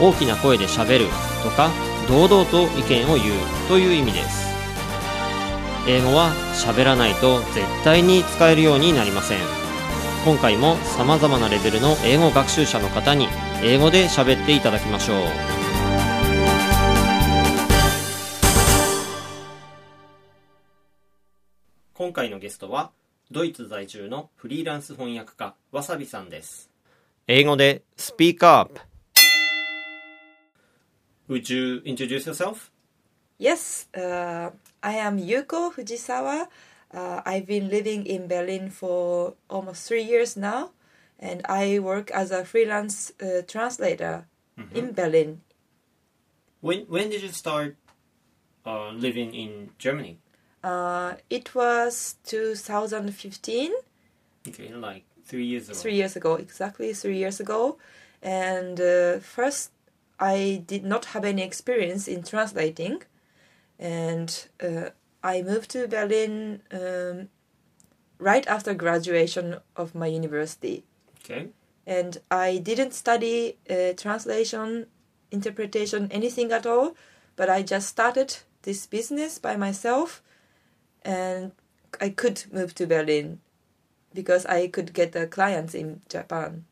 [0.00, 1.06] 大きな声でしゃべる
[1.42, 1.70] とか
[2.08, 4.50] 堂々と意見を言うという意味です。
[5.86, 9.38] 英語は喋らないと絶対に使えるようになりません。
[10.24, 13.28] 今回も様々なレベルの英語学習者の方に
[13.62, 15.16] 英語で喋っていただきましょう。
[21.94, 22.90] 今回のゲストは
[23.30, 26.70] ドイツ在住のフリーランス翻訳家わさびさんです。
[27.26, 28.89] 英語でスピーカー
[31.30, 32.72] Would you introduce yourself?
[33.38, 34.50] Yes, uh,
[34.82, 36.48] I am Yuko Fujisawa.
[36.92, 40.72] Uh, I've been living in Berlin for almost three years now,
[41.20, 44.26] and I work as a freelance uh, translator
[44.74, 45.40] in Berlin.
[46.60, 47.76] When when did you start
[48.66, 50.18] uh, living in Germany?
[50.64, 53.70] Uh, it was 2015,
[54.48, 55.78] Okay, like three years ago.
[55.78, 57.78] three years ago, exactly three years ago.
[58.20, 59.70] And uh, first,
[60.20, 63.02] I did not have any experience in translating,
[63.78, 64.90] and uh,
[65.22, 67.28] I moved to Berlin um,
[68.18, 70.84] right after graduation of my university.
[71.24, 71.48] Okay.
[71.86, 74.86] and I didn't study uh, translation,
[75.30, 76.94] interpretation, anything at all,
[77.36, 80.22] but I just started this business by myself,
[81.02, 81.52] and
[82.00, 83.40] I could move to Berlin
[84.14, 86.64] because I could get the clients in Japan.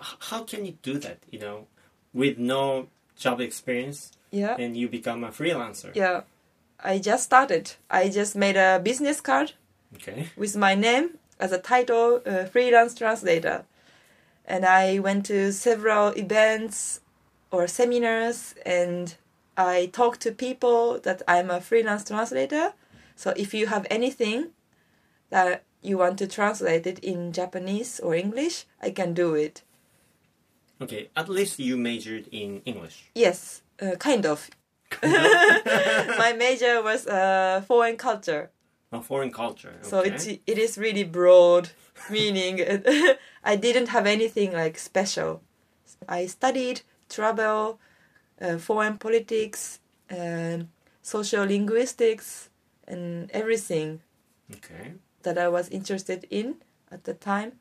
[0.00, 1.18] How can you do that?
[1.30, 1.66] You know,
[2.16, 5.90] with no job experience, Yeah, and you become a freelancer.
[5.94, 6.22] yeah.
[6.92, 7.72] I just started.
[7.90, 9.52] I just made a business card
[9.96, 10.28] Okay.
[10.36, 11.06] with my name
[11.40, 13.64] as a title, uh, freelance translator.
[14.44, 17.00] And I went to several events
[17.50, 19.14] or seminars and
[19.56, 22.74] I talked to people that I'm a freelance translator.
[23.16, 24.50] So if you have anything
[25.30, 29.62] that you want to translate it in Japanese or English, I can do it.
[30.80, 31.08] Okay.
[31.16, 33.10] At least you majored in English.
[33.14, 34.50] Yes, uh, kind of.
[35.02, 38.50] my major was uh, foreign culture.
[38.92, 39.74] A foreign culture.
[39.80, 39.88] Okay.
[39.88, 41.70] So it's it is really broad
[42.10, 42.60] meaning.
[43.44, 45.42] I didn't have anything like special.
[46.08, 47.78] I studied travel,
[48.40, 50.68] uh, foreign politics, um,
[51.02, 52.50] social linguistics,
[52.86, 54.00] and everything
[54.52, 54.94] okay.
[55.22, 56.56] that I was interested in
[56.90, 57.52] at the time.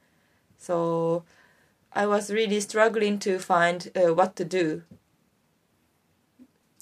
[0.57, 1.23] So
[1.95, 4.83] I was really struggling to find uh, what to do.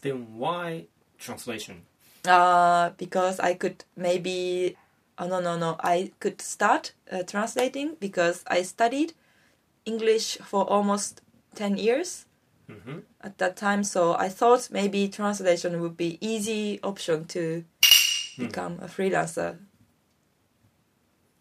[0.02, 0.88] Then why
[1.20, 1.86] translation?
[2.28, 4.76] uh, because I could maybe
[5.18, 9.14] oh no no no I could start uh, translating because I studied
[9.86, 11.22] English for almost
[11.56, 12.26] 10 years
[12.68, 13.84] hmm at that time.
[13.86, 17.64] So I thought maybe translation would be easy option to
[18.38, 19.60] become a freelancer.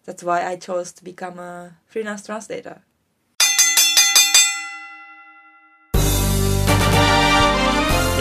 [0.04, 2.82] That's why I chose to become a freelance translator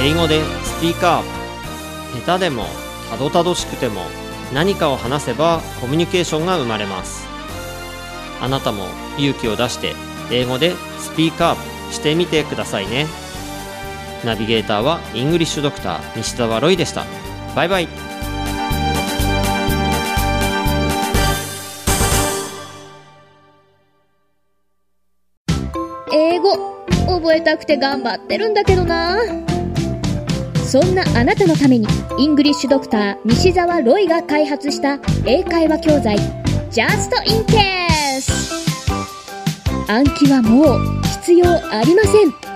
[0.03, 2.25] 英語でスピーカー。
[2.25, 2.65] 下手でも
[3.09, 4.01] たどたどしくても
[4.53, 7.27] 何かを話せばコミュニケーションが生まれます。
[8.41, 8.85] あなたも
[9.17, 9.93] 勇気を出して
[10.31, 13.05] 英語でスピーカーしてみてくださいね。
[14.25, 17.05] ナビゲーターはイングリッシュドクター西澤ロイでした。
[17.55, 17.87] バイバイ。
[26.11, 26.71] 英語。
[27.07, 29.50] 覚えたくて頑張ってるんだけどな。
[30.71, 31.85] そんなあなたのために
[32.17, 36.15] イングリッシュドクター西澤ロイが開発した英会話教材
[36.69, 38.31] Just in Case
[39.89, 42.50] 暗記はもう必要ありません。